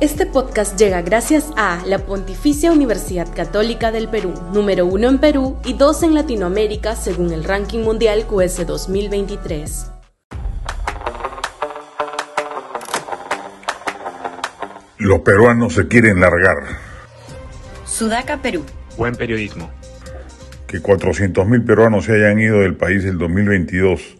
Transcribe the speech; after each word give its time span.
Este 0.00 0.24
podcast 0.24 0.78
llega 0.78 1.02
gracias 1.02 1.52
a 1.58 1.84
la 1.84 1.98
Pontificia 1.98 2.72
Universidad 2.72 3.28
Católica 3.34 3.92
del 3.92 4.08
Perú, 4.08 4.32
número 4.50 4.86
uno 4.86 5.10
en 5.10 5.18
Perú 5.18 5.58
y 5.62 5.74
dos 5.74 6.02
en 6.02 6.14
Latinoamérica 6.14 6.96
según 6.96 7.34
el 7.34 7.44
ranking 7.44 7.80
mundial 7.80 8.24
QS 8.26 8.66
2023. 8.66 9.92
Los 14.96 15.20
peruanos 15.20 15.74
se 15.74 15.86
quieren 15.86 16.18
largar. 16.18 16.56
Sudaca, 17.84 18.38
Perú. 18.38 18.64
Buen 18.96 19.14
periodismo. 19.14 19.70
Que 20.66 20.80
400.000 20.80 21.66
peruanos 21.66 22.06
se 22.06 22.12
hayan 22.12 22.40
ido 22.40 22.60
del 22.60 22.74
país 22.74 23.04
el 23.04 23.18
2022 23.18 24.16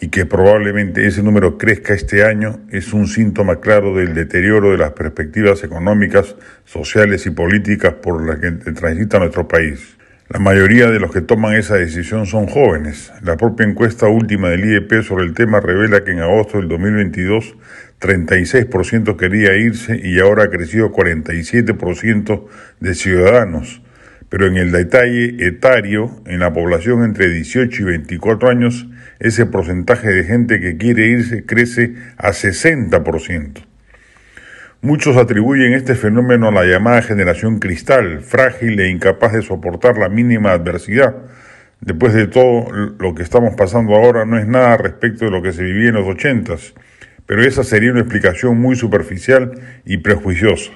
y 0.00 0.08
que 0.08 0.26
probablemente 0.26 1.06
ese 1.06 1.22
número 1.22 1.58
crezca 1.58 1.94
este 1.94 2.24
año 2.24 2.60
es 2.70 2.92
un 2.92 3.06
síntoma 3.06 3.60
claro 3.60 3.94
del 3.94 4.14
deterioro 4.14 4.70
de 4.70 4.78
las 4.78 4.92
perspectivas 4.92 5.64
económicas, 5.64 6.36
sociales 6.64 7.26
y 7.26 7.30
políticas 7.30 7.94
por 7.94 8.26
las 8.26 8.38
que 8.38 8.50
transita 8.72 9.18
nuestro 9.18 9.48
país. 9.48 9.96
La 10.28 10.40
mayoría 10.40 10.90
de 10.90 10.98
los 10.98 11.12
que 11.12 11.20
toman 11.20 11.54
esa 11.54 11.76
decisión 11.76 12.26
son 12.26 12.46
jóvenes. 12.46 13.12
La 13.22 13.36
propia 13.36 13.64
encuesta 13.64 14.08
última 14.08 14.48
del 14.48 14.64
IEP 14.64 15.02
sobre 15.02 15.24
el 15.24 15.34
tema 15.34 15.60
revela 15.60 16.02
que 16.02 16.10
en 16.10 16.18
agosto 16.18 16.58
del 16.58 16.68
2022 16.68 17.54
36% 18.00 19.16
quería 19.16 19.56
irse 19.56 19.98
y 20.02 20.18
ahora 20.20 20.44
ha 20.44 20.50
crecido 20.50 20.92
47% 20.92 22.44
de 22.80 22.94
ciudadanos. 22.94 23.82
Pero 24.28 24.46
en 24.46 24.56
el 24.56 24.72
detalle 24.72 25.46
etario, 25.46 26.10
en 26.26 26.40
la 26.40 26.52
población 26.52 27.04
entre 27.04 27.28
18 27.28 27.82
y 27.82 27.84
24 27.84 28.48
años, 28.48 28.88
ese 29.20 29.46
porcentaje 29.46 30.08
de 30.08 30.24
gente 30.24 30.60
que 30.60 30.76
quiere 30.76 31.06
irse 31.08 31.44
crece 31.44 31.94
a 32.16 32.30
60%. 32.30 33.64
Muchos 34.82 35.16
atribuyen 35.16 35.72
este 35.72 35.94
fenómeno 35.94 36.48
a 36.48 36.52
la 36.52 36.64
llamada 36.64 37.02
generación 37.02 37.58
cristal, 37.58 38.20
frágil 38.20 38.78
e 38.78 38.90
incapaz 38.90 39.32
de 39.32 39.42
soportar 39.42 39.96
la 39.98 40.08
mínima 40.08 40.52
adversidad. 40.52 41.16
Después 41.80 42.12
de 42.14 42.26
todo, 42.26 42.70
lo 42.70 43.14
que 43.14 43.22
estamos 43.22 43.54
pasando 43.56 43.94
ahora 43.94 44.24
no 44.24 44.38
es 44.38 44.46
nada 44.46 44.76
respecto 44.76 45.24
de 45.24 45.30
lo 45.30 45.42
que 45.42 45.52
se 45.52 45.62
vivía 45.62 45.88
en 45.88 45.94
los 45.94 46.06
ochentas, 46.06 46.74
pero 47.26 47.42
esa 47.42 47.64
sería 47.64 47.90
una 47.90 48.00
explicación 48.00 48.58
muy 48.58 48.76
superficial 48.76 49.52
y 49.84 49.98
prejuiciosa. 49.98 50.72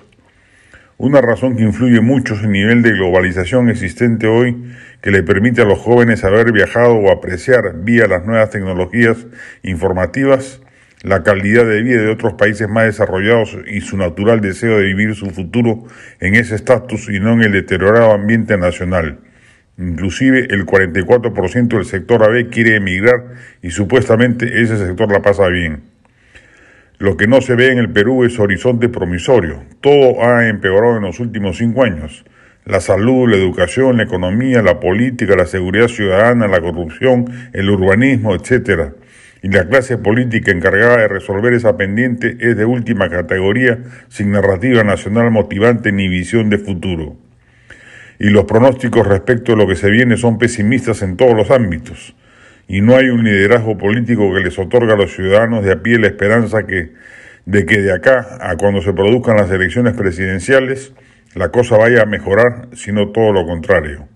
Una 1.03 1.23
razón 1.23 1.57
que 1.57 1.63
influye 1.63 2.03
mucho 2.03 2.35
es 2.35 2.43
el 2.43 2.51
nivel 2.51 2.83
de 2.83 2.91
globalización 2.91 3.71
existente 3.71 4.27
hoy 4.27 4.71
que 5.01 5.11
le 5.11 5.23
permite 5.23 5.63
a 5.63 5.65
los 5.65 5.79
jóvenes 5.79 6.25
haber 6.25 6.53
viajado 6.53 6.93
o 6.93 7.11
apreciar 7.11 7.75
vía 7.83 8.07
las 8.07 8.27
nuevas 8.27 8.51
tecnologías 8.51 9.17
informativas 9.63 10.61
la 11.03 11.23
calidad 11.23 11.65
de 11.65 11.81
vida 11.81 12.03
de 12.03 12.11
otros 12.11 12.35
países 12.35 12.69
más 12.69 12.85
desarrollados 12.85 13.57
y 13.67 13.81
su 13.81 13.97
natural 13.97 14.43
deseo 14.43 14.77
de 14.77 14.85
vivir 14.85 15.15
su 15.15 15.31
futuro 15.31 15.85
en 16.21 16.35
ese 16.35 16.55
estatus 16.55 17.09
y 17.09 17.19
no 17.19 17.33
en 17.33 17.45
el 17.45 17.53
deteriorado 17.53 18.13
ambiente 18.13 18.59
nacional. 18.59 19.21
Inclusive 19.79 20.49
el 20.51 20.67
44% 20.67 21.69
del 21.69 21.87
sector 21.87 22.23
AB 22.25 22.51
quiere 22.51 22.77
emigrar 22.77 23.37
y 23.63 23.71
supuestamente 23.71 24.61
ese 24.61 24.77
sector 24.77 25.11
la 25.11 25.23
pasa 25.23 25.49
bien. 25.49 25.90
Lo 27.01 27.17
que 27.17 27.27
no 27.27 27.41
se 27.41 27.55
ve 27.55 27.73
en 27.73 27.79
el 27.79 27.89
Perú 27.89 28.25
es 28.25 28.39
horizonte 28.39 28.91
promisorio. 28.91 29.63
Todo 29.81 30.23
ha 30.23 30.51
empeorado 30.51 30.99
en 30.99 31.05
los 31.05 31.19
últimos 31.19 31.57
cinco 31.57 31.83
años. 31.83 32.27
La 32.67 32.83
salud, 32.83 33.27
la 33.27 33.39
educación, 33.39 33.97
la 33.97 34.03
economía, 34.03 34.61
la 34.61 34.81
política, 34.81 35.35
la 35.35 35.47
seguridad 35.47 35.89
ciudadana, 35.89 36.47
la 36.47 36.61
corrupción, 36.61 37.25
el 37.55 37.71
urbanismo, 37.71 38.35
etc. 38.35 38.93
Y 39.43 39.49
la 39.49 39.67
clase 39.67 39.97
política 39.97 40.53
encargada 40.53 40.99
de 40.99 41.09
resolver 41.09 41.55
esa 41.55 41.79
pendiente 41.79 42.37
es 42.39 42.55
de 42.59 42.67
última 42.67 43.09
categoría, 43.09 43.79
sin 44.09 44.33
narrativa 44.33 44.85
nacional 44.85 45.31
motivante 45.31 45.93
ni 45.93 46.07
visión 46.07 46.51
de 46.51 46.59
futuro. 46.59 47.17
Y 48.19 48.29
los 48.29 48.45
pronósticos 48.45 49.07
respecto 49.07 49.55
a 49.55 49.57
lo 49.57 49.67
que 49.67 49.77
se 49.77 49.89
viene 49.89 50.19
son 50.19 50.37
pesimistas 50.37 51.01
en 51.01 51.17
todos 51.17 51.35
los 51.35 51.51
ámbitos 51.51 52.15
y 52.71 52.83
no 52.83 52.95
hay 52.95 53.09
un 53.09 53.25
liderazgo 53.25 53.77
político 53.77 54.33
que 54.33 54.45
les 54.45 54.57
otorga 54.57 54.95
a 54.95 54.97
los 54.97 55.13
ciudadanos 55.13 55.65
de 55.65 55.73
a 55.73 55.83
pie 55.83 55.99
la 55.99 56.07
esperanza 56.07 56.69
que, 56.69 56.93
de 57.45 57.67
que 57.67 57.81
de 57.81 57.93
acá 57.93 58.39
a 58.41 58.57
cuando 58.57 58.81
se 58.81 58.93
produzcan 58.93 59.39
las 59.39 59.51
elecciones 59.51 59.95
presidenciales 59.95 60.93
la 61.35 61.49
cosa 61.49 61.77
vaya 61.77 62.03
a 62.03 62.07
mejorar, 62.07 62.69
sino 62.75 63.09
todo 63.09 63.33
lo 63.33 63.45
contrario. 63.45 64.07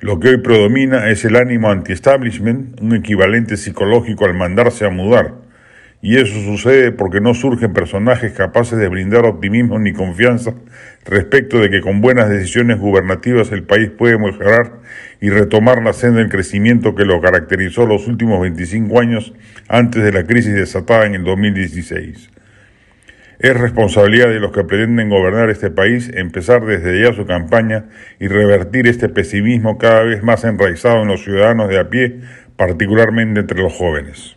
Lo 0.00 0.18
que 0.18 0.30
hoy 0.30 0.38
predomina 0.38 1.10
es 1.10 1.24
el 1.24 1.36
ánimo 1.36 1.70
anti-establishment, 1.70 2.80
un 2.80 2.96
equivalente 2.96 3.56
psicológico 3.56 4.24
al 4.24 4.34
mandarse 4.34 4.84
a 4.84 4.90
mudar, 4.90 5.34
y 6.02 6.16
eso 6.16 6.40
sucede 6.40 6.92
porque 6.92 7.20
no 7.20 7.34
surgen 7.34 7.74
personajes 7.74 8.32
capaces 8.32 8.78
de 8.78 8.88
brindar 8.88 9.26
optimismo 9.26 9.78
ni 9.78 9.92
confianza 9.92 10.54
respecto 11.04 11.58
de 11.58 11.68
que 11.68 11.82
con 11.82 12.00
buenas 12.00 12.30
decisiones 12.30 12.78
gubernativas 12.78 13.52
el 13.52 13.64
país 13.64 13.90
puede 13.90 14.18
mejorar 14.18 14.80
y 15.20 15.28
retomar 15.28 15.82
la 15.82 15.92
senda 15.92 16.20
del 16.20 16.30
crecimiento 16.30 16.94
que 16.94 17.04
lo 17.04 17.20
caracterizó 17.20 17.86
los 17.86 18.08
últimos 18.08 18.40
25 18.40 18.98
años 18.98 19.34
antes 19.68 20.02
de 20.02 20.12
la 20.12 20.24
crisis 20.24 20.54
desatada 20.54 21.04
en 21.04 21.14
el 21.14 21.24
2016. 21.24 22.30
Es 23.38 23.56
responsabilidad 23.56 24.28
de 24.28 24.40
los 24.40 24.52
que 24.52 24.64
pretenden 24.64 25.08
gobernar 25.08 25.48
este 25.48 25.70
país 25.70 26.10
empezar 26.14 26.64
desde 26.64 27.02
ya 27.02 27.14
su 27.14 27.26
campaña 27.26 27.86
y 28.18 28.28
revertir 28.28 28.86
este 28.86 29.08
pesimismo 29.08 29.78
cada 29.78 30.02
vez 30.02 30.22
más 30.22 30.44
enraizado 30.44 31.02
en 31.02 31.08
los 31.08 31.24
ciudadanos 31.24 31.70
de 31.70 31.78
a 31.78 31.88
pie, 31.88 32.20
particularmente 32.56 33.40
entre 33.40 33.62
los 33.62 33.72
jóvenes. 33.72 34.36